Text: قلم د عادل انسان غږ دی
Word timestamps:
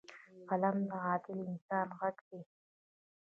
قلم 0.49 0.75
د 0.89 0.91
عادل 1.03 1.39
انسان 1.51 1.87
غږ 1.99 2.17
دی 2.29 2.41